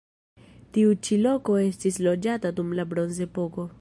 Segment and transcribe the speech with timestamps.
[0.77, 3.69] Tiu ĉi loko estis loĝata dum la bronzepoko.